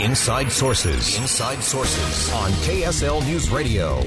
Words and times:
Inside 0.00 0.50
Sources. 0.50 1.18
Inside 1.18 1.62
Sources 1.62 2.32
on 2.32 2.50
KSL 2.52 3.22
News 3.26 3.50
Radio. 3.50 4.02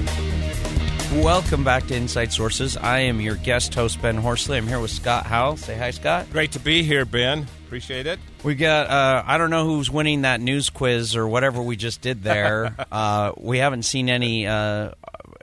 Welcome 1.22 1.62
back 1.62 1.86
to 1.86 1.94
Inside 1.94 2.32
Sources. 2.32 2.76
I 2.76 2.98
am 2.98 3.20
your 3.20 3.36
guest 3.36 3.72
host, 3.72 4.02
Ben 4.02 4.16
Horsley. 4.16 4.58
I'm 4.58 4.66
here 4.66 4.80
with 4.80 4.90
Scott 4.90 5.24
Howell. 5.24 5.56
Say 5.56 5.78
hi, 5.78 5.92
Scott. 5.92 6.26
Great 6.32 6.50
to 6.52 6.58
be 6.58 6.82
here, 6.82 7.04
Ben. 7.04 7.46
Appreciate 7.66 8.08
it. 8.08 8.18
We 8.42 8.56
got, 8.56 8.90
uh, 8.90 9.22
I 9.24 9.38
don't 9.38 9.50
know 9.50 9.66
who's 9.66 9.88
winning 9.88 10.22
that 10.22 10.40
news 10.40 10.68
quiz 10.68 11.14
or 11.14 11.28
whatever 11.28 11.62
we 11.62 11.76
just 11.76 12.00
did 12.00 12.24
there. 12.24 12.74
uh, 12.92 13.30
we 13.38 13.58
haven't 13.58 13.84
seen 13.84 14.08
any, 14.08 14.48
uh, 14.48 14.90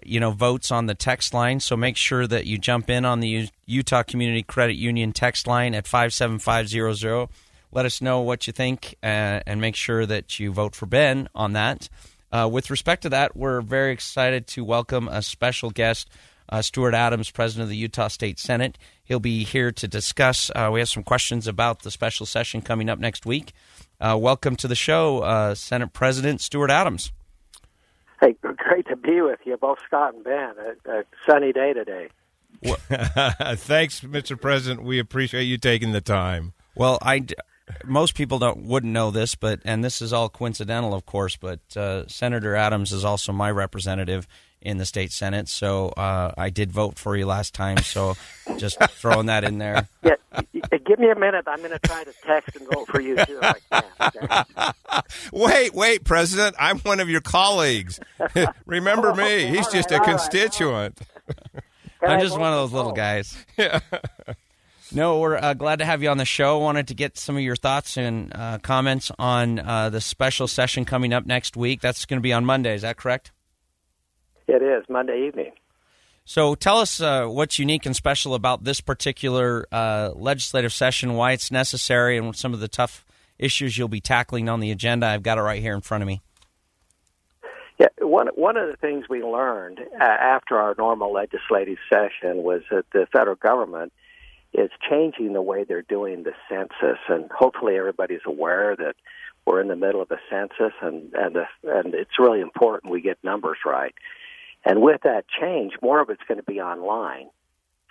you 0.03 0.19
know, 0.19 0.31
votes 0.31 0.69
on 0.69 0.85
the 0.85 0.95
text 0.95 1.33
line, 1.33 1.61
so 1.61 1.77
make 1.77 1.95
sure 1.95 2.27
that 2.27 2.45
you 2.45 2.57
jump 2.57 2.89
in 2.89 3.05
on 3.05 3.21
the 3.21 3.29
U- 3.29 3.47
Utah 3.67 4.03
Community 4.03 4.43
Credit 4.43 4.75
Union 4.75 5.13
text 5.13 5.47
line 5.47 5.73
at 5.73 5.87
57500. 5.87 7.29
Let 7.73 7.85
us 7.85 8.01
know 8.01 8.19
what 8.19 8.47
you 8.47 8.53
think 8.53 8.95
uh, 9.01 9.39
and 9.45 9.61
make 9.61 9.75
sure 9.75 10.05
that 10.05 10.39
you 10.39 10.51
vote 10.51 10.75
for 10.75 10.85
Ben 10.85 11.29
on 11.33 11.53
that. 11.53 11.87
Uh, 12.31 12.49
with 12.51 12.69
respect 12.69 13.03
to 13.03 13.09
that, 13.09 13.35
we're 13.35 13.61
very 13.61 13.93
excited 13.93 14.45
to 14.47 14.63
welcome 14.65 15.07
a 15.07 15.21
special 15.21 15.69
guest, 15.69 16.09
uh, 16.49 16.61
Stuart 16.61 16.93
Adams, 16.93 17.31
president 17.31 17.63
of 17.63 17.69
the 17.69 17.77
Utah 17.77 18.09
State 18.09 18.39
Senate. 18.39 18.77
He'll 19.03 19.21
be 19.21 19.45
here 19.45 19.71
to 19.71 19.87
discuss. 19.87 20.51
Uh, 20.53 20.69
we 20.71 20.79
have 20.79 20.89
some 20.89 21.03
questions 21.03 21.47
about 21.47 21.83
the 21.83 21.91
special 21.91 22.25
session 22.25 22.61
coming 22.61 22.89
up 22.89 22.99
next 22.99 23.25
week. 23.25 23.53
Uh, 24.01 24.17
welcome 24.19 24.57
to 24.57 24.67
the 24.67 24.75
show, 24.75 25.19
uh, 25.19 25.55
Senate 25.55 25.93
President 25.93 26.41
Stuart 26.41 26.71
Adams. 26.71 27.13
Hey, 28.19 28.35
great 28.41 28.87
to 28.87 28.97
be 28.97 29.21
with 29.21 29.39
you, 29.45 29.55
both 29.55 29.79
Scott 29.85 30.13
and 30.13 30.23
Ben. 30.23 30.53
A, 30.85 30.99
a 30.99 31.03
sunny 31.25 31.53
day 31.53 31.73
today. 31.73 32.09
Thanks, 32.63 34.01
Mr. 34.01 34.39
President. 34.39 34.83
We 34.83 34.99
appreciate 34.99 35.43
you 35.43 35.57
taking 35.57 35.93
the 35.93 36.01
time. 36.01 36.53
Well, 36.75 36.99
I 37.01 37.25
most 37.85 38.15
people 38.15 38.39
don't 38.39 38.63
wouldn't 38.65 38.93
know 38.93 39.11
this, 39.11 39.35
but 39.35 39.59
and 39.65 39.83
this 39.83 40.01
is 40.01 40.13
all 40.13 40.29
coincidental, 40.29 40.93
of 40.93 41.05
course. 41.05 41.35
But 41.37 41.59
uh, 41.75 42.07
Senator 42.07 42.55
Adams 42.55 42.91
is 42.91 43.03
also 43.05 43.31
my 43.31 43.51
representative 43.51 44.27
in 44.61 44.77
the 44.77 44.85
state 44.85 45.11
senate, 45.11 45.49
so 45.49 45.89
uh, 45.89 46.33
I 46.37 46.49
did 46.51 46.71
vote 46.71 46.99
for 46.99 47.17
you 47.17 47.25
last 47.25 47.53
time. 47.55 47.77
So 47.79 48.15
just 48.57 48.79
throwing 48.91 49.25
that 49.27 49.43
in 49.43 49.57
there. 49.57 49.87
Yeah, 50.33 50.77
give 50.85 50.97
me 50.97 51.09
a 51.09 51.15
minute. 51.15 51.43
I'm 51.45 51.59
going 51.59 51.71
to 51.71 51.79
try 51.79 52.05
to 52.05 52.13
text 52.25 52.55
and 52.55 52.65
vote 52.71 52.87
for 52.87 53.01
you 53.01 53.17
too. 53.17 53.39
If 53.41 53.55
I 53.71 53.83
can. 54.09 54.45
Okay? 54.55 55.01
Wait, 55.33 55.73
wait, 55.73 56.03
President. 56.05 56.55
I'm 56.57 56.79
one 56.79 57.01
of 57.01 57.09
your 57.09 57.19
colleagues. 57.19 57.99
Remember 58.65 59.13
me. 59.13 59.47
He's 59.47 59.67
just 59.67 59.91
right, 59.91 59.91
a 59.91 59.93
all 59.95 59.99
right. 59.99 60.09
constituent. 60.09 60.99
Can 61.99 62.11
I'm 62.11 62.19
just 62.21 62.37
one 62.39 62.53
of 62.53 62.59
those 62.59 62.71
little 62.71 62.91
both? 62.91 62.97
guys. 62.97 63.35
No, 64.93 65.19
we're 65.19 65.37
uh, 65.37 65.53
glad 65.53 65.79
to 65.79 65.85
have 65.85 66.03
you 66.03 66.09
on 66.09 66.17
the 66.17 66.25
show. 66.25 66.59
Wanted 66.59 66.89
to 66.89 66.93
get 66.93 67.17
some 67.17 67.37
of 67.37 67.41
your 67.41 67.55
thoughts 67.55 67.95
and 67.95 68.33
uh, 68.35 68.57
comments 68.61 69.09
on 69.17 69.59
uh, 69.59 69.89
the 69.89 70.01
special 70.01 70.47
session 70.47 70.83
coming 70.83 71.13
up 71.13 71.25
next 71.25 71.55
week. 71.55 71.79
That's 71.79 72.05
going 72.05 72.17
to 72.17 72.21
be 72.21 72.33
on 72.33 72.43
Monday. 72.43 72.75
Is 72.75 72.81
that 72.81 72.97
correct? 72.97 73.31
It 74.47 74.61
is 74.61 74.83
Monday 74.89 75.27
evening. 75.27 75.53
So 76.25 76.55
tell 76.55 76.79
us 76.79 76.99
uh, 76.99 77.27
what's 77.27 77.57
unique 77.57 77.85
and 77.85 77.95
special 77.95 78.35
about 78.35 78.65
this 78.65 78.81
particular 78.81 79.65
uh, 79.71 80.11
legislative 80.13 80.73
session, 80.73 81.13
why 81.13 81.31
it's 81.31 81.51
necessary, 81.51 82.17
and 82.17 82.35
some 82.35 82.53
of 82.53 82.59
the 82.59 82.67
tough 82.67 83.05
issues 83.39 83.77
you'll 83.77 83.87
be 83.87 84.01
tackling 84.01 84.49
on 84.49 84.59
the 84.59 84.71
agenda. 84.71 85.07
I've 85.07 85.23
got 85.23 85.37
it 85.37 85.41
right 85.41 85.61
here 85.61 85.73
in 85.73 85.81
front 85.81 86.03
of 86.03 86.07
me. 86.07 86.21
Yeah, 87.79 87.87
one 87.99 88.27
one 88.35 88.57
of 88.57 88.69
the 88.69 88.77
things 88.77 89.05
we 89.09 89.23
learned 89.23 89.79
uh, 89.79 90.03
after 90.03 90.57
our 90.57 90.75
normal 90.77 91.13
legislative 91.13 91.77
session 91.89 92.43
was 92.43 92.61
that 92.69 92.85
the 92.93 93.07
federal 93.11 93.35
government 93.35 93.91
is 94.53 94.69
changing 94.89 95.33
the 95.33 95.41
way 95.41 95.63
they're 95.63 95.81
doing 95.81 96.23
the 96.23 96.33
census, 96.49 96.99
and 97.07 97.29
hopefully 97.31 97.77
everybody's 97.77 98.25
aware 98.25 98.75
that 98.75 98.95
we're 99.45 99.61
in 99.61 99.69
the 99.69 99.75
middle 99.75 100.01
of 100.01 100.11
a 100.11 100.19
census, 100.29 100.73
and 100.81 101.13
and 101.13 101.37
and 101.63 101.93
it's 101.93 102.19
really 102.19 102.41
important 102.41 102.91
we 102.91 103.01
get 103.01 103.17
numbers 103.23 103.57
right. 103.65 103.95
And 104.63 104.81
with 104.81 105.01
that 105.03 105.25
change, 105.27 105.73
more 105.81 105.99
of 105.99 106.09
it's 106.09 106.21
going 106.27 106.37
to 106.39 106.43
be 106.43 106.61
online. 106.61 107.29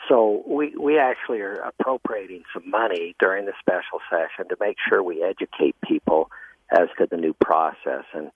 So 0.09 0.43
we 0.47 0.75
we 0.76 0.99
actually 0.99 1.41
are 1.41 1.56
appropriating 1.56 2.44
some 2.53 2.70
money 2.70 3.15
during 3.19 3.47
the 3.47 3.53
special 3.59 4.00
session 4.10 4.49
to 4.49 4.56
make 4.60 4.76
sure 4.88 5.03
we 5.03 5.22
educate 5.22 5.76
people 5.82 6.31
as 6.70 6.88
to 6.99 7.06
the 7.10 7.16
new 7.16 7.34
process 7.34 8.04
and 8.15 8.31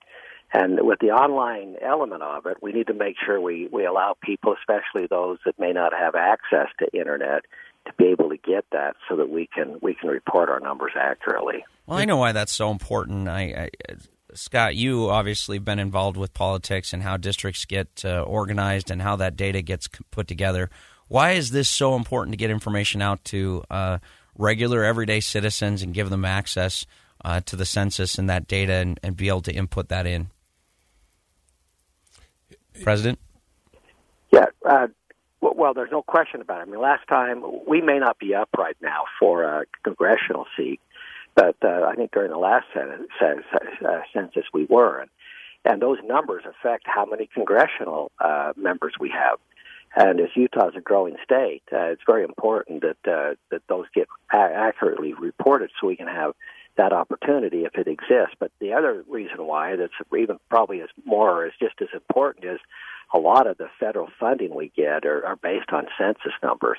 and 0.53 0.79
with 0.81 0.99
the 0.99 1.11
online 1.11 1.75
element 1.81 2.21
of 2.21 2.45
it, 2.45 2.57
we 2.61 2.71
need 2.71 2.87
to 2.87 2.93
make 2.93 3.15
sure 3.25 3.41
we, 3.41 3.67
we 3.71 3.85
allow 3.85 4.15
people, 4.21 4.55
especially 4.57 5.07
those 5.07 5.37
that 5.45 5.59
may 5.59 5.73
not 5.73 5.93
have 5.93 6.15
access 6.15 6.67
to 6.79 6.97
internet, 6.97 7.43
to 7.85 7.93
be 7.97 8.05
able 8.05 8.29
to 8.29 8.37
get 8.37 8.65
that 8.71 8.95
so 9.09 9.15
that 9.17 9.29
we 9.29 9.47
can 9.47 9.77
we 9.81 9.93
can 9.93 10.09
report 10.09 10.49
our 10.49 10.59
numbers 10.59 10.93
accurately. 10.95 11.63
Well, 11.85 11.97
I 11.97 12.05
know 12.05 12.17
why 12.17 12.31
that's 12.31 12.51
so 12.51 12.71
important. 12.71 13.27
I, 13.27 13.69
I 13.89 13.95
Scott, 14.33 14.75
you 14.75 15.09
obviously 15.09 15.57
have 15.57 15.65
been 15.65 15.79
involved 15.79 16.17
with 16.17 16.33
politics 16.33 16.93
and 16.93 17.01
how 17.01 17.17
districts 17.17 17.65
get 17.65 18.03
uh, 18.03 18.21
organized 18.21 18.91
and 18.91 19.01
how 19.01 19.15
that 19.15 19.37
data 19.37 19.61
gets 19.61 19.87
put 20.11 20.27
together. 20.27 20.69
Why 21.07 21.31
is 21.31 21.51
this 21.51 21.69
so 21.69 21.95
important 21.95 22.33
to 22.33 22.37
get 22.37 22.49
information 22.49 23.01
out 23.01 23.23
to 23.25 23.63
uh, 23.69 23.99
regular, 24.37 24.83
everyday 24.83 25.21
citizens 25.21 25.81
and 25.81 25.93
give 25.93 26.09
them 26.09 26.25
access 26.25 26.85
uh, 27.23 27.41
to 27.41 27.55
the 27.55 27.65
census 27.65 28.17
and 28.17 28.29
that 28.29 28.47
data 28.47 28.73
and, 28.73 28.99
and 29.03 29.15
be 29.15 29.29
able 29.29 29.41
to 29.41 29.53
input 29.53 29.89
that 29.89 30.05
in? 30.05 30.27
President? 32.83 33.19
Yeah. 34.31 34.47
Uh, 34.67 34.87
well, 35.41 35.73
there's 35.73 35.91
no 35.91 36.01
question 36.01 36.41
about 36.41 36.59
it. 36.59 36.67
I 36.67 36.71
mean, 36.71 36.81
last 36.81 37.07
time 37.07 37.43
we 37.67 37.81
may 37.81 37.99
not 37.99 38.19
be 38.19 38.33
up 38.33 38.49
right 38.57 38.77
now 38.81 39.03
for 39.19 39.43
a 39.43 39.65
congressional 39.83 40.45
seat, 40.57 40.79
but 41.35 41.55
uh, 41.63 41.83
I 41.87 41.95
think 41.95 42.11
during 42.11 42.31
the 42.31 42.37
last 42.37 42.65
uh, 42.75 43.99
census 44.13 44.45
we 44.53 44.65
were, 44.65 44.99
and, 44.99 45.09
and 45.63 45.81
those 45.81 45.97
numbers 46.03 46.43
affect 46.45 46.83
how 46.85 47.05
many 47.05 47.27
congressional 47.33 48.11
uh, 48.19 48.53
members 48.55 48.93
we 48.99 49.09
have. 49.09 49.39
And 49.97 50.19
as 50.19 50.29
Utah's 50.35 50.73
a 50.75 50.81
growing 50.81 51.15
state, 51.23 51.63
uh, 51.71 51.91
it's 51.93 52.01
very 52.05 52.23
important 52.23 52.81
that 52.81 52.97
uh, 53.09 53.35
that 53.49 53.61
those 53.69 53.85
get 53.93 54.07
a- 54.31 54.35
accurately 54.35 55.13
reported, 55.13 55.71
so 55.79 55.87
we 55.87 55.95
can 55.95 56.07
have 56.07 56.33
that 56.75 56.91
opportunity 56.91 57.63
if 57.63 57.75
it 57.75 57.87
exists. 57.87 58.35
But 58.37 58.51
the 58.59 58.73
other 58.73 59.05
reason 59.07 59.45
why 59.45 59.77
that's 59.77 59.93
even 60.17 60.37
probably 60.49 60.79
is 60.79 60.89
more 61.05 61.45
is 61.45 61.53
just 61.59 61.75
as 61.81 61.87
important 61.93 62.43
is 62.43 62.59
a 63.13 63.17
lot 63.17 63.47
of 63.47 63.57
the 63.57 63.67
federal 63.79 64.07
funding 64.19 64.53
we 64.53 64.71
get 64.75 65.05
are, 65.05 65.25
are 65.25 65.35
based 65.35 65.71
on 65.71 65.87
census 65.97 66.33
numbers, 66.43 66.77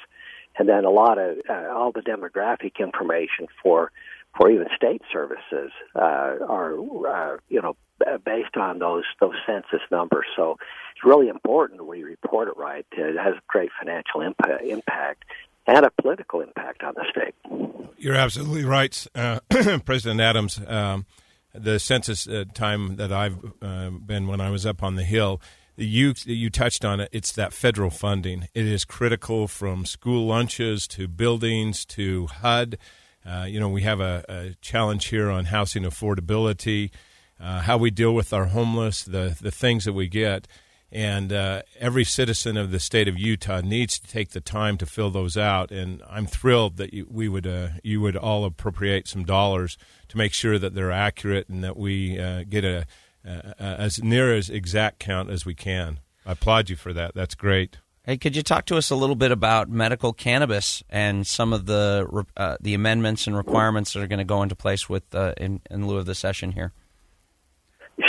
and 0.58 0.68
then 0.68 0.84
a 0.84 0.90
lot 0.90 1.18
of 1.18 1.38
uh, 1.48 1.68
all 1.74 1.92
the 1.92 2.00
demographic 2.00 2.78
information 2.78 3.46
for 3.62 3.92
for 4.36 4.50
even 4.50 4.66
state 4.76 5.02
services 5.12 5.70
uh, 5.94 6.36
are 6.48 6.74
uh, 7.06 7.36
you 7.48 7.60
know 7.60 7.76
based 8.24 8.56
on 8.56 8.78
those 8.78 9.04
those 9.20 9.34
census 9.46 9.80
numbers. 9.90 10.26
So 10.36 10.56
it's 10.94 11.04
really 11.04 11.28
important 11.28 11.86
we 11.86 12.02
report 12.02 12.48
it 12.48 12.56
right. 12.56 12.86
It 12.92 13.16
has 13.18 13.34
a 13.34 13.42
great 13.46 13.70
financial 13.78 14.20
impact, 14.20 14.64
impact 14.64 15.24
and 15.66 15.84
a 15.84 15.90
political 16.00 16.40
impact 16.40 16.82
on 16.82 16.94
the 16.94 17.04
state. 17.10 17.34
You're 17.98 18.14
absolutely 18.14 18.64
right, 18.64 19.06
uh, 19.14 19.40
President 19.84 20.20
Adams. 20.20 20.60
Um, 20.66 21.06
the 21.54 21.78
census 21.78 22.28
uh, 22.28 22.44
time 22.52 22.96
that 22.96 23.12
I've 23.12 23.38
uh, 23.62 23.90
been 23.90 24.26
when 24.26 24.40
I 24.40 24.50
was 24.50 24.66
up 24.66 24.82
on 24.82 24.96
the 24.96 25.04
Hill, 25.04 25.40
you 25.76 26.14
you 26.24 26.50
touched 26.50 26.84
on 26.84 27.00
it. 27.00 27.08
It's 27.12 27.32
that 27.32 27.52
federal 27.52 27.90
funding. 27.90 28.48
It 28.54 28.66
is 28.66 28.84
critical 28.84 29.46
from 29.46 29.84
school 29.84 30.26
lunches 30.26 30.86
to 30.88 31.06
buildings 31.06 31.84
to 31.86 32.26
HUD. 32.26 32.78
Uh, 33.24 33.44
you 33.48 33.58
know, 33.58 33.68
we 33.68 33.82
have 33.82 34.00
a, 34.00 34.24
a, 34.28 34.54
challenge 34.60 35.06
here 35.06 35.28
on 35.28 35.46
housing 35.46 35.82
affordability, 35.82 36.90
uh, 37.40 37.60
how 37.62 37.76
we 37.76 37.90
deal 37.90 38.14
with 38.14 38.32
our 38.32 38.46
homeless, 38.46 39.02
the 39.02 39.36
the 39.40 39.50
things 39.50 39.84
that 39.84 39.92
we 39.92 40.08
get. 40.08 40.46
And 40.92 41.32
uh, 41.32 41.62
every 41.80 42.04
citizen 42.04 42.56
of 42.56 42.70
the 42.70 42.78
state 42.78 43.08
of 43.08 43.18
Utah 43.18 43.60
needs 43.60 43.98
to 43.98 44.06
take 44.06 44.30
the 44.30 44.40
time 44.40 44.78
to 44.78 44.86
fill 44.86 45.10
those 45.10 45.36
out. 45.36 45.72
And 45.72 46.00
I'm 46.08 46.26
thrilled 46.26 46.76
that 46.76 46.94
you, 46.94 47.06
we 47.10 47.28
would 47.28 47.46
uh, 47.46 47.68
you 47.82 48.00
would 48.00 48.16
all 48.16 48.44
appropriate 48.44 49.08
some 49.08 49.24
dollars 49.24 49.76
to 50.08 50.16
make 50.16 50.32
sure 50.32 50.58
that 50.58 50.74
they're 50.74 50.92
accurate 50.92 51.48
and 51.48 51.64
that 51.64 51.76
we 51.76 52.18
uh, 52.18 52.44
get 52.48 52.64
a, 52.64 52.86
a, 53.26 53.54
a 53.58 53.64
as 53.80 54.02
near 54.02 54.34
as 54.34 54.48
exact 54.48 54.98
count 54.98 55.30
as 55.30 55.44
we 55.44 55.54
can. 55.54 56.00
I 56.24 56.32
applaud 56.32 56.70
you 56.70 56.76
for 56.76 56.92
that. 56.92 57.14
That's 57.14 57.34
great. 57.34 57.78
Hey, 58.04 58.16
could 58.16 58.36
you 58.36 58.42
talk 58.42 58.66
to 58.66 58.76
us 58.76 58.90
a 58.90 58.96
little 58.96 59.16
bit 59.16 59.32
about 59.32 59.68
medical 59.68 60.12
cannabis 60.12 60.82
and 60.88 61.26
some 61.26 61.52
of 61.52 61.66
the 61.66 62.24
uh, 62.36 62.56
the 62.60 62.74
amendments 62.74 63.26
and 63.26 63.36
requirements 63.36 63.92
that 63.92 64.02
are 64.02 64.06
going 64.06 64.20
to 64.20 64.24
go 64.24 64.42
into 64.42 64.54
place 64.54 64.88
with 64.88 65.12
uh, 65.14 65.34
in, 65.36 65.60
in 65.70 65.88
lieu 65.88 65.96
of 65.96 66.06
the 66.06 66.14
session 66.14 66.52
here? 66.52 66.72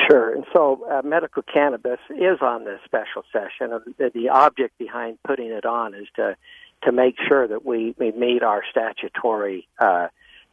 Sure. 0.08 0.36
And 0.36 0.46
so 0.54 0.86
uh, 0.90 1.02
medical 1.04 1.42
cannabis 1.42 2.00
is 2.10 2.40
on 2.42 2.66
this 2.66 2.80
special 2.86 3.24
session. 3.32 3.80
The, 3.98 4.12
the 4.14 4.30
object 4.30 4.78
behind 4.78 5.18
putting 5.26 5.48
it 5.48 5.66
on 5.66 5.96
is 5.96 6.08
to 6.18 6.36
to 6.84 6.92
make 6.92 7.16
sure 7.28 7.48
that 7.48 7.66
we, 7.66 7.96
we 7.98 8.12
meet 8.12 8.44
our 8.44 8.62
statutory 8.70 9.68
uh, 9.80 10.10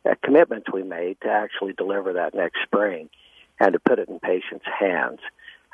uh, 0.06 0.14
commitments 0.22 0.68
we 0.72 0.82
made 0.82 1.20
to 1.20 1.28
actually 1.28 1.74
deliver 1.74 2.14
that 2.14 2.34
next 2.34 2.60
spring 2.62 3.10
and 3.64 3.72
to 3.72 3.78
put 3.78 3.98
it 3.98 4.08
in 4.08 4.20
patients' 4.20 4.66
hands. 4.78 5.20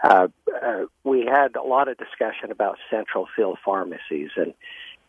Uh, 0.03 0.29
uh, 0.65 0.85
we 1.05 1.27
had 1.27 1.57
a 1.57 1.63
lot 1.63 1.89
of 1.89 1.99
discussion 1.99 2.51
about 2.51 2.79
central 2.91 3.27
fill 3.37 3.57
pharmacies 3.65 4.31
and 4.37 4.55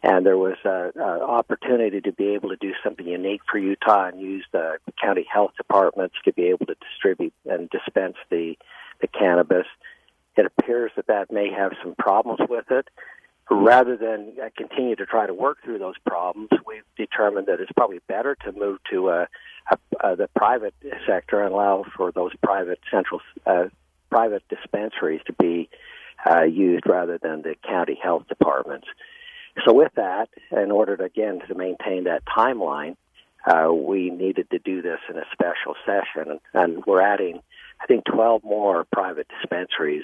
and 0.04 0.26
there 0.26 0.38
was 0.38 0.58
an 0.66 1.00
opportunity 1.00 2.02
to 2.02 2.12
be 2.12 2.30
able 2.30 2.50
to 2.50 2.56
do 2.56 2.74
something 2.84 3.06
unique 3.06 3.42
for 3.50 3.60
Utah 3.60 4.08
and 4.08 4.20
use 4.20 4.44
the 4.52 4.78
county 5.00 5.28
health 5.32 5.52
departments 5.58 6.16
to 6.26 6.34
be 6.34 6.46
able 6.46 6.66
to 6.66 6.76
distribute 6.90 7.34
and 7.46 7.70
dispense 7.70 8.16
the 8.32 8.56
the 9.00 9.08
cannabis. 9.08 9.68
It 10.36 10.48
appears 10.48 10.92
that 10.96 11.06
that 11.06 11.32
may 11.32 11.52
have 11.52 11.74
some 11.84 11.94
problems 11.94 12.40
with 12.50 12.66
it. 12.72 12.88
Rather 13.52 13.96
than 13.96 14.34
uh, 14.44 14.50
continue 14.58 14.96
to 14.96 15.06
try 15.06 15.28
to 15.28 15.36
work 15.36 15.60
through 15.64 15.78
those 15.78 16.00
problems, 16.04 16.50
we've 16.66 16.82
determined 16.98 17.46
that 17.48 17.60
it's 17.60 17.72
probably 17.74 18.00
better 18.08 18.36
to 18.44 18.52
move 18.54 18.80
to 18.90 19.10
a, 19.10 19.28
a, 20.04 20.16
the 20.16 20.30
private 20.36 20.74
sector 21.08 21.42
and 21.42 21.54
allow 21.54 21.86
for 21.96 22.12
those 22.12 22.32
private 22.44 22.80
central 22.92 23.22
uh, 23.46 23.66
private 24.10 24.44
dispensaries 24.50 25.22
to 25.26 25.34
be 25.34 25.70
uh, 26.30 26.44
used 26.44 26.86
rather 26.86 27.18
than 27.18 27.42
the 27.42 27.56
county 27.68 27.98
health 28.02 28.28
departments. 28.28 28.88
So 29.66 29.74
with 29.74 29.92
that, 29.96 30.30
in 30.52 30.72
order 30.72 30.98
to 30.98 31.04
again 31.04 31.42
to 31.48 31.56
maintain 31.56 32.06
that 32.06 32.24
timeline, 32.26 32.96
uh, 33.46 33.74
we 33.74 34.10
needed 34.10 34.50
to 34.52 34.60
do 34.60 34.82
this 34.82 35.00
in 35.10 35.18
a 35.18 35.26
special 35.32 35.76
session, 35.86 36.40
and 36.54 36.86
we're 36.86 37.02
adding, 37.02 37.42
I 37.82 37.88
think, 37.88 38.06
12 38.06 38.44
more 38.44 38.86
private 38.92 39.28
dispensaries. 39.40 40.04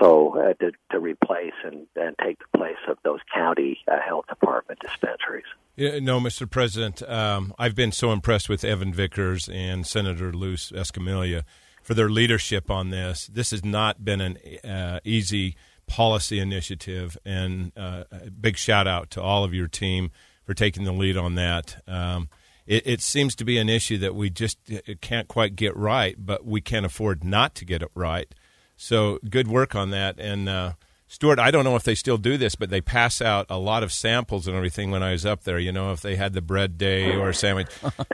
So 0.00 0.38
uh, 0.38 0.54
to, 0.54 0.72
to 0.92 1.00
replace 1.00 1.54
and, 1.64 1.86
and 1.96 2.14
take 2.22 2.38
the 2.38 2.58
place 2.58 2.76
of 2.88 2.98
those 3.02 3.20
county 3.34 3.80
uh, 3.88 3.98
health 4.00 4.26
department 4.28 4.78
dispensaries. 4.80 5.44
No, 5.76 6.20
Mr. 6.20 6.48
President, 6.48 7.02
um, 7.08 7.54
I've 7.58 7.74
been 7.74 7.92
so 7.92 8.12
impressed 8.12 8.48
with 8.48 8.62
Evan 8.62 8.92
Vickers 8.92 9.48
and 9.48 9.86
Senator 9.86 10.30
Luz 10.30 10.70
Escamilla 10.74 11.44
for 11.82 11.94
their 11.94 12.10
leadership 12.10 12.70
on 12.70 12.90
this. 12.90 13.26
This 13.26 13.52
has 13.52 13.64
not 13.64 14.04
been 14.04 14.20
an 14.20 14.38
uh, 14.62 15.00
easy 15.02 15.56
policy 15.86 16.38
initiative. 16.38 17.16
And 17.24 17.72
uh, 17.74 18.04
a 18.10 18.30
big 18.30 18.58
shout 18.58 18.86
out 18.86 19.10
to 19.12 19.22
all 19.22 19.44
of 19.44 19.54
your 19.54 19.66
team 19.66 20.10
for 20.44 20.52
taking 20.52 20.84
the 20.84 20.92
lead 20.92 21.16
on 21.16 21.36
that. 21.36 21.82
Um, 21.88 22.28
it, 22.66 22.86
it, 22.86 23.00
seems 23.00 23.34
to 23.36 23.44
be 23.44 23.58
an 23.58 23.68
issue 23.68 23.98
that 23.98 24.14
we 24.14 24.28
just 24.28 24.58
can't 25.00 25.26
quite 25.26 25.56
get 25.56 25.76
right, 25.76 26.16
but 26.18 26.44
we 26.44 26.60
can't 26.60 26.86
afford 26.86 27.24
not 27.24 27.54
to 27.56 27.64
get 27.64 27.82
it 27.82 27.90
right. 27.94 28.32
So 28.76 29.18
good 29.28 29.48
work 29.48 29.74
on 29.74 29.90
that. 29.90 30.18
And 30.18 30.48
uh, 30.48 30.72
Stuart, 31.12 31.38
I 31.38 31.50
don't 31.50 31.64
know 31.64 31.76
if 31.76 31.82
they 31.82 31.94
still 31.94 32.16
do 32.16 32.38
this, 32.38 32.54
but 32.54 32.70
they 32.70 32.80
pass 32.80 33.20
out 33.20 33.44
a 33.50 33.58
lot 33.58 33.82
of 33.82 33.92
samples 33.92 34.46
and 34.46 34.56
everything 34.56 34.90
when 34.90 35.02
I 35.02 35.12
was 35.12 35.26
up 35.26 35.44
there. 35.44 35.58
You 35.58 35.70
know, 35.70 35.92
if 35.92 36.00
they 36.00 36.16
had 36.16 36.32
the 36.32 36.40
bread 36.40 36.78
day 36.78 37.14
or 37.14 37.28
a 37.28 37.34
sandwich. 37.34 37.66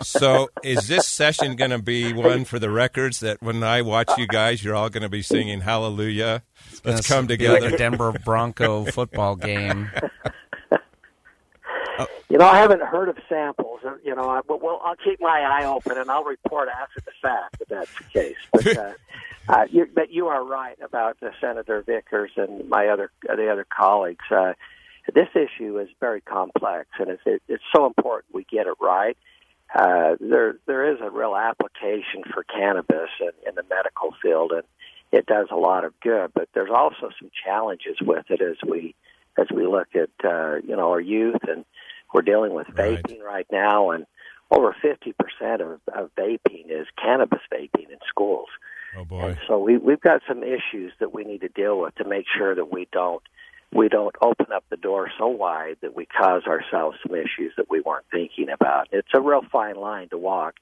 so, 0.03 0.49
is 0.65 0.89
this 0.89 1.07
session 1.07 1.55
going 1.55 1.71
to 1.71 1.79
be 1.79 2.13
one 2.13 2.45
for 2.45 2.59
the 2.59 2.69
records 2.71 3.21
that 3.21 3.41
when 3.41 3.63
I 3.63 3.83
watch 3.83 4.11
you 4.19 4.27
guys, 4.27 4.65
you're 4.65 4.75
all 4.75 4.91
going 4.91 5.05
to 5.05 5.09
be 5.09 5.23
singing 5.23 5.61
Hallelujah? 5.61 6.43
Let's 6.85 7.07
come 7.07 7.29
together. 7.29 7.61
Like 7.61 7.75
a 7.75 7.77
Denver 7.77 8.11
Bronco 8.25 8.85
football 8.87 9.37
game. 9.37 9.91
You 12.31 12.37
know, 12.37 12.47
I 12.47 12.59
haven't 12.59 12.83
heard 12.83 13.09
of 13.09 13.17
samples. 13.27 13.81
You 14.05 14.15
know, 14.15 14.43
but 14.47 14.63
well, 14.63 14.83
I'll 14.85 14.97
keep 14.97 15.19
my 15.19 15.41
eye 15.41 15.65
open 15.65 15.97
and 15.97 16.11
I'll 16.11 16.25
report 16.25 16.69
after 16.69 17.01
the 17.01 17.11
fact 17.23 17.57
if 17.61 17.69
that's 17.69 17.91
the 17.97 18.05
case. 18.05 18.37
But 18.53 18.77
uh, 18.77 18.93
uh, 19.49 19.65
you, 19.71 19.89
but 19.93 20.13
you 20.13 20.29
are 20.29 20.45
right 20.45 20.79
about 20.83 21.17
uh, 21.23 21.31
Senator 21.41 21.83
Vickers 21.83 22.31
and 22.37 22.69
my 22.69 22.89
other 22.89 23.11
the 23.23 23.51
other 23.51 23.67
colleagues. 23.69 24.25
Uh, 24.31 24.53
this 25.15 25.29
issue 25.35 25.79
is 25.79 25.89
very 26.01 26.21
complex, 26.21 26.89
and 26.99 27.09
it's 27.09 27.23
it, 27.25 27.43
it's 27.49 27.65
so 27.75 27.87
important 27.87 28.35
we 28.35 28.45
get 28.45 28.67
it 28.67 28.75
right. 28.81 29.17
Uh, 29.75 30.17
there 30.21 30.57
there 30.67 30.93
is 30.93 31.01
a 31.01 31.11
real 31.11 31.35
application 31.35 32.25
for 32.33 32.45
cannabis 32.45 33.11
in, 33.21 33.31
in 33.49 33.55
the 33.55 33.65
medical 33.71 34.15
field, 34.23 34.53
and 34.53 34.65
it 35.13 35.27
does 35.27 35.49
a 35.51 35.57
lot 35.57 35.85
of 35.85 35.99
good. 36.01 36.31
But 36.35 36.49
there's 36.53 36.71
also 36.71 37.11
some 37.19 37.31
challenges 37.45 37.97
with 38.01 38.27
it 38.31 38.43
as 38.43 38.57
we 38.69 38.95
as 39.39 39.47
we 39.55 39.67
look 39.67 39.89
at 39.95 40.11
uh, 40.25 40.57
you 40.57 40.77
know 40.77 40.91
our 40.91 41.01
youth, 41.01 41.43
and 41.49 41.65
we're 42.13 42.23
dealing 42.23 42.53
with 42.53 42.67
vaping 42.69 43.21
right, 43.21 43.25
right 43.25 43.47
now, 43.51 43.91
and 43.93 44.07
over 44.51 44.75
50% 44.83 45.61
of, 45.61 45.81
of 45.93 46.11
vaping 46.17 46.71
is 46.71 46.87
cannabis 47.03 47.41
vaping 47.53 47.91
in 47.91 47.99
schools. 48.09 48.49
Oh 48.97 49.05
boy! 49.05 49.21
And 49.21 49.39
so 49.47 49.59
we 49.59 49.77
we've 49.77 50.01
got 50.01 50.23
some 50.27 50.43
issues 50.43 50.93
that 51.01 51.13
we 51.13 51.25
need 51.25 51.41
to 51.43 51.49
deal 51.49 51.81
with 51.81 51.95
to 51.97 52.05
make 52.05 52.27
sure 52.37 52.55
that 52.55 52.73
we 52.73 52.89
don't 52.93 53.23
we 53.73 53.89
don't 53.89 54.15
open 54.23 54.47
up 54.55 54.65
the 54.71 54.77
door 54.77 55.11
so 55.19 55.29
wide 55.29 55.77
that 55.83 55.95
we 55.95 56.07
cause 56.07 56.45
ourselves 56.47 56.97
some 57.07 57.15
issues 57.15 57.53
that 57.57 57.71
we 57.71 57.81
weren't 57.81 58.07
thinking 58.11 58.49
about. 58.49 58.89
It's 58.93 59.09
a 59.15 59.21
real 59.21 59.43
fine 59.53 59.77
line 59.77 60.09
to 60.09 60.19
walk, 60.19 60.55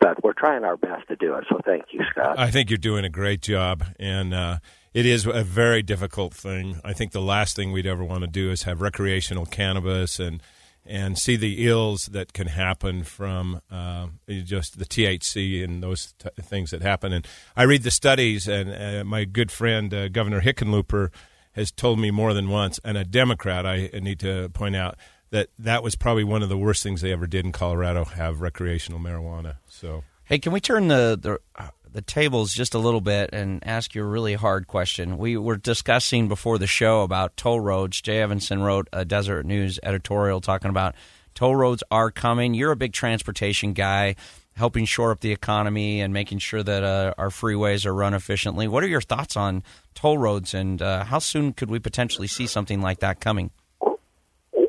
but 0.00 0.22
we're 0.24 0.32
trying 0.32 0.64
our 0.64 0.76
best 0.76 1.08
to 1.08 1.16
do 1.16 1.34
it. 1.34 1.44
So 1.48 1.60
thank 1.64 1.86
you, 1.92 2.00
Scott. 2.10 2.38
I 2.38 2.50
think 2.50 2.70
you're 2.70 2.78
doing 2.78 3.04
a 3.04 3.10
great 3.10 3.42
job, 3.42 3.84
and 3.98 4.32
uh, 4.32 4.58
it 4.94 5.04
is 5.04 5.26
a 5.26 5.44
very 5.44 5.82
difficult 5.82 6.32
thing. 6.32 6.80
I 6.84 6.92
think 6.94 7.12
the 7.12 7.20
last 7.20 7.54
thing 7.54 7.70
we'd 7.70 7.86
ever 7.86 8.04
want 8.04 8.22
to 8.22 8.30
do 8.30 8.50
is 8.50 8.62
have 8.62 8.80
recreational 8.80 9.46
cannabis 9.46 10.18
and 10.18 10.42
and 10.84 11.18
see 11.18 11.36
the 11.36 11.68
ills 11.68 12.06
that 12.06 12.32
can 12.32 12.48
happen 12.48 13.04
from 13.04 13.60
uh, 13.70 14.08
just 14.28 14.78
the 14.78 14.84
THC 14.84 15.62
and 15.62 15.82
those 15.82 16.14
t- 16.18 16.28
things 16.40 16.70
that 16.70 16.82
happen. 16.82 17.12
And 17.12 17.26
I 17.56 17.62
read 17.64 17.82
the 17.82 17.90
studies, 17.90 18.48
and 18.48 18.70
uh, 18.70 19.04
my 19.04 19.24
good 19.24 19.52
friend 19.52 19.92
uh, 19.94 20.08
Governor 20.08 20.40
Hickenlooper 20.40 21.10
has 21.52 21.70
told 21.70 21.98
me 21.98 22.10
more 22.10 22.34
than 22.34 22.48
once, 22.48 22.80
and 22.84 22.96
a 22.96 23.04
Democrat, 23.04 23.66
I 23.66 23.90
need 23.92 24.18
to 24.20 24.48
point 24.50 24.74
out 24.74 24.96
that 25.30 25.48
that 25.58 25.82
was 25.82 25.94
probably 25.94 26.24
one 26.24 26.42
of 26.42 26.48
the 26.48 26.58
worst 26.58 26.82
things 26.82 27.00
they 27.00 27.12
ever 27.12 27.26
did 27.26 27.44
in 27.44 27.52
Colorado 27.52 28.04
have 28.04 28.40
recreational 28.40 29.00
marijuana. 29.00 29.56
So, 29.68 30.04
hey, 30.24 30.38
can 30.38 30.52
we 30.52 30.60
turn 30.60 30.88
the 30.88 31.18
the 31.20 31.38
the 31.92 32.02
tables 32.02 32.52
just 32.52 32.74
a 32.74 32.78
little 32.78 33.00
bit 33.00 33.30
and 33.32 33.62
ask 33.66 33.94
you 33.94 34.02
a 34.02 34.06
really 34.06 34.34
hard 34.34 34.66
question. 34.66 35.18
We 35.18 35.36
were 35.36 35.56
discussing 35.56 36.28
before 36.28 36.58
the 36.58 36.66
show 36.66 37.02
about 37.02 37.36
toll 37.36 37.60
roads. 37.60 38.00
Jay 38.00 38.20
Evensen 38.20 38.62
wrote 38.62 38.88
a 38.92 39.04
Deseret 39.04 39.44
News 39.44 39.78
editorial 39.82 40.40
talking 40.40 40.70
about 40.70 40.94
toll 41.34 41.54
roads 41.54 41.82
are 41.90 42.10
coming. 42.10 42.54
You're 42.54 42.72
a 42.72 42.76
big 42.76 42.92
transportation 42.92 43.74
guy, 43.74 44.16
helping 44.56 44.84
shore 44.84 45.10
up 45.10 45.20
the 45.20 45.32
economy 45.32 46.00
and 46.00 46.12
making 46.12 46.38
sure 46.38 46.62
that 46.62 46.82
uh, 46.82 47.14
our 47.18 47.28
freeways 47.28 47.84
are 47.84 47.94
run 47.94 48.14
efficiently. 48.14 48.68
What 48.68 48.82
are 48.84 48.88
your 48.88 49.00
thoughts 49.00 49.36
on 49.36 49.62
toll 49.94 50.18
roads, 50.18 50.54
and 50.54 50.80
uh, 50.80 51.04
how 51.04 51.18
soon 51.18 51.52
could 51.52 51.70
we 51.70 51.78
potentially 51.78 52.28
see 52.28 52.46
something 52.46 52.80
like 52.80 53.00
that 53.00 53.20
coming? 53.20 53.50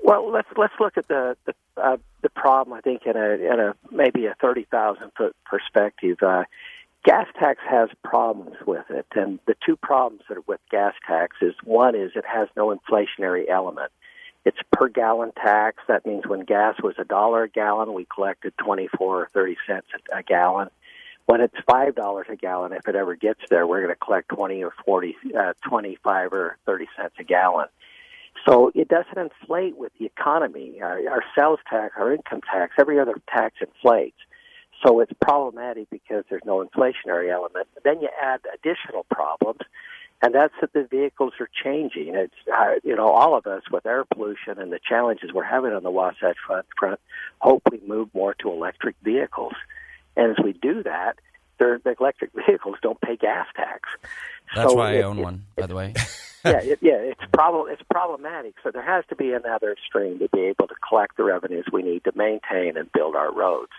Well, 0.05 0.29
let's 0.31 0.49
let's 0.57 0.73
look 0.79 0.97
at 0.97 1.07
the 1.07 1.37
the, 1.45 1.53
uh, 1.77 1.97
the 2.21 2.29
problem. 2.29 2.77
I 2.77 2.81
think 2.81 3.05
in 3.05 3.15
a 3.15 3.29
in 3.31 3.59
a 3.59 3.75
maybe 3.91 4.25
a 4.25 4.35
thirty 4.41 4.65
thousand 4.69 5.11
foot 5.17 5.35
perspective. 5.45 6.17
Uh, 6.21 6.43
gas 7.03 7.27
tax 7.37 7.59
has 7.67 7.89
problems 8.03 8.55
with 8.65 8.89
it, 8.89 9.05
and 9.15 9.39
the 9.45 9.55
two 9.65 9.75
problems 9.75 10.23
that 10.29 10.37
are 10.37 10.43
with 10.47 10.59
gas 10.71 10.93
tax 11.05 11.37
is 11.41 11.53
one 11.63 11.95
is 11.95 12.11
it 12.15 12.25
has 12.25 12.47
no 12.55 12.75
inflationary 12.75 13.49
element. 13.49 13.91
It's 14.45 14.57
per 14.71 14.89
gallon 14.89 15.31
tax. 15.31 15.77
That 15.87 16.05
means 16.05 16.27
when 16.27 16.41
gas 16.41 16.75
was 16.81 16.95
a 16.97 17.05
dollar 17.05 17.43
a 17.43 17.49
gallon, 17.49 17.93
we 17.93 18.05
collected 18.13 18.53
twenty 18.57 18.87
four 18.97 19.21
or 19.21 19.29
thirty 19.33 19.57
cents 19.65 19.87
a 20.13 20.23
gallon. 20.23 20.69
When 21.25 21.39
it's 21.39 21.55
five 21.65 21.95
dollars 21.95 22.27
a 22.29 22.35
gallon, 22.35 22.73
if 22.73 22.87
it 22.87 22.95
ever 22.95 23.15
gets 23.15 23.39
there, 23.49 23.65
we're 23.65 23.81
going 23.81 23.95
to 23.95 24.05
collect 24.05 24.29
twenty 24.29 24.63
or 24.63 24.73
forty, 24.85 25.15
uh, 25.37 25.53
twenty 25.65 25.97
five 26.03 26.33
or 26.33 26.57
thirty 26.65 26.87
cents 26.97 27.15
a 27.19 27.23
gallon. 27.23 27.67
So 28.45 28.71
it 28.75 28.89
doesn't 28.89 29.17
inflate 29.17 29.77
with 29.77 29.93
the 29.99 30.05
economy. 30.05 30.81
Our, 30.81 30.99
our 31.09 31.23
sales 31.37 31.59
tax, 31.69 31.93
our 31.97 32.11
income 32.13 32.41
tax, 32.41 32.73
every 32.77 32.99
other 32.99 33.15
tax 33.29 33.55
inflates. 33.61 34.17
So 34.85 34.99
it's 34.99 35.13
problematic 35.21 35.89
because 35.89 36.25
there's 36.29 36.43
no 36.45 36.63
inflationary 36.63 37.31
element. 37.31 37.67
Then 37.83 38.01
you 38.01 38.09
add 38.21 38.41
additional 38.53 39.05
problems, 39.09 39.61
and 40.21 40.35
that's 40.35 40.53
that 40.61 40.73
the 40.73 40.83
vehicles 40.83 41.33
are 41.39 41.49
changing. 41.63 42.15
It's 42.15 42.33
uh, 42.53 42.75
you 42.83 42.95
know 42.95 43.09
all 43.09 43.35
of 43.37 43.47
us 43.47 43.63
with 43.71 43.85
air 43.85 44.03
pollution 44.05 44.59
and 44.59 44.71
the 44.71 44.79
challenges 44.79 45.31
we're 45.33 45.43
having 45.43 45.71
on 45.71 45.83
the 45.83 45.91
Wasatch 45.91 46.37
Front, 46.45 46.65
front 46.77 46.99
hope 47.39 47.63
we 47.71 47.79
move 47.87 48.09
more 48.13 48.33
to 48.35 48.49
electric 48.51 48.95
vehicles. 49.03 49.53
And 50.15 50.31
as 50.37 50.43
we 50.43 50.53
do 50.53 50.83
that, 50.83 51.17
the 51.57 51.95
electric 51.99 52.31
vehicles 52.47 52.75
don't 52.81 52.99
pay 52.99 53.15
gas 53.15 53.47
tax. 53.55 53.89
That's 54.55 54.69
so 54.69 54.75
why 54.75 54.93
it, 54.93 54.99
I 54.99 55.01
own 55.03 55.19
it, 55.19 55.23
one, 55.23 55.45
by 55.55 55.67
the 55.67 55.75
way. 55.75 55.93
yeah, 56.45 56.61
it, 56.61 56.79
yeah, 56.81 56.95
it's 56.95 57.21
problem. 57.31 57.67
It's 57.71 57.81
problematic. 57.89 58.55
So 58.63 58.71
there 58.71 58.83
has 58.83 59.05
to 59.09 59.15
be 59.15 59.31
another 59.31 59.75
stream 59.87 60.19
to 60.19 60.27
be 60.29 60.41
able 60.41 60.67
to 60.67 60.75
collect 60.87 61.17
the 61.17 61.23
revenues 61.23 61.65
we 61.71 61.83
need 61.83 62.03
to 62.03 62.11
maintain 62.15 62.77
and 62.77 62.91
build 62.91 63.15
our 63.15 63.33
roads. 63.33 63.71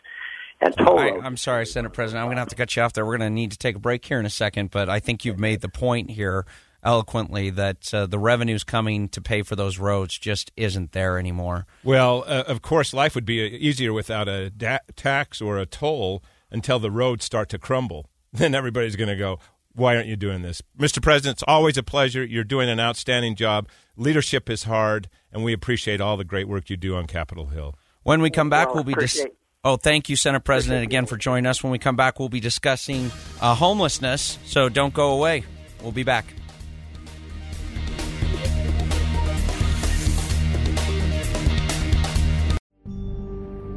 And 0.61 0.75
toll 0.77 0.99
I, 0.99 1.09
I'm 1.23 1.37
sorry, 1.37 1.67
Senate 1.67 1.93
President. 1.93 2.23
I'm 2.23 2.27
going 2.29 2.37
to 2.37 2.41
have 2.41 2.49
to 2.49 2.55
cut 2.57 2.75
you 2.75 2.83
off 2.83 2.93
there. 2.93 3.05
We're 3.05 3.19
going 3.19 3.31
to 3.31 3.35
need 3.35 3.51
to 3.53 3.59
take 3.59 3.77
a 3.77 3.79
break 3.81 4.05
here 4.05 4.19
in 4.19 4.27
a 4.27 4.31
second, 4.31 4.71
but 4.71 4.89
I 4.89 5.01
think 5.01 5.25
you've 5.25 5.39
made 5.39 5.61
the 5.61 5.69
point 5.69 6.11
here 6.11 6.47
eloquently 6.83 7.51
that 7.51 7.93
uh, 7.95 8.07
the 8.07 8.19
revenues 8.19 8.63
coming 8.65 9.09
to 9.09 9.21
pay 9.21 9.43
for 9.43 9.57
those 9.57 9.79
roads 9.79 10.19
just 10.19 10.53
isn't 10.57 10.93
there 10.93 11.19
anymore. 11.19 11.67
Well, 11.83 12.25
uh, 12.27 12.45
of 12.47 12.63
course, 12.63 12.93
life 12.93 13.15
would 13.15 13.25
be 13.25 13.41
easier 13.41 13.93
without 13.93 14.29
a 14.29 14.51
da- 14.51 14.79
tax 14.95 15.41
or 15.41 15.59
a 15.59 15.67
toll 15.67 16.23
until 16.51 16.79
the 16.79 16.91
roads 16.91 17.25
start 17.25 17.49
to 17.51 17.59
crumble. 17.59 18.07
Then 18.35 18.53
everybody's 18.53 18.97
going 18.97 19.09
to 19.11 19.15
go, 19.17 19.39
why 19.77 19.95
aren't 19.95 20.09
you 20.09 20.17
doing 20.17 20.43
this? 20.43 20.61
Mr. 20.77 21.01
President, 21.01 21.37
it's 21.37 21.45
always 21.47 21.77
a 21.79 21.85
pleasure. 21.85 22.25
You're 22.25 22.43
doing 22.43 22.69
an 22.69 22.81
outstanding 22.81 23.37
job. 23.37 23.69
Leadership 23.97 24.51
is 24.51 24.65
hard, 24.65 25.09
and 25.33 25.45
we 25.45 25.53
appreciate 25.53 26.01
all 26.01 26.17
the 26.17 26.25
great 26.25 26.49
work 26.49 26.69
you 26.69 26.77
do 26.77 26.97
on 26.97 27.07
Capitol 27.07 27.47
Hill. 27.47 27.77
When 28.03 28.21
we 28.21 28.31
come 28.31 28.51
back, 28.51 28.67
Well, 28.69 28.77
we'll 28.77 28.85
be 28.85 28.95
dis- 28.95 29.15
appreciate- 29.21 29.37
Oh, 29.67 29.77
thank 29.77 30.11
you, 30.11 30.17
Senate 30.17 30.45
President, 30.45 30.83
again 30.83 31.07
for 31.07 31.17
joining 31.17 31.47
us. 31.47 31.63
When 31.63 31.73
we 31.73 31.79
come 31.79 31.97
back, 31.97 32.19
we'll 32.19 32.29
be 32.29 32.39
discussing 32.41 33.11
uh, 33.41 33.55
homelessness. 33.55 34.39
So 34.45 34.69
don't 34.69 34.93
go 34.93 35.15
away. 35.15 35.45
We'll 35.83 35.91
be 35.91 36.03
back. 36.03 36.27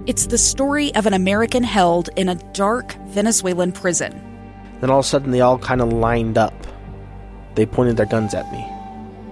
It's 0.07 0.27
the 0.27 0.37
story 0.37 0.93
of 0.95 1.05
an 1.05 1.13
American 1.13 1.63
held 1.63 2.09
in 2.17 2.27
a 2.27 2.35
dark 2.51 2.93
Venezuelan 3.07 3.71
prison. 3.71 4.21
Then 4.81 4.89
all 4.89 4.99
of 4.99 5.05
a 5.05 5.07
sudden, 5.07 5.31
they 5.31 5.39
all 5.39 5.57
kind 5.57 5.81
of 5.81 5.93
lined 5.93 6.37
up. 6.37 6.53
They 7.55 7.65
pointed 7.65 7.95
their 7.95 8.05
guns 8.05 8.33
at 8.33 8.51
me. 8.51 8.65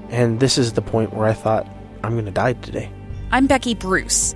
And 0.10 0.40
this 0.40 0.58
is 0.58 0.74
the 0.74 0.82
point 0.82 1.14
where 1.14 1.28
I 1.28 1.34
thought, 1.34 1.68
I'm 2.02 2.14
going 2.14 2.26
to 2.26 2.32
die 2.32 2.54
today. 2.54 2.90
I'm 3.32 3.46
Becky 3.48 3.76
Bruce. 3.76 4.36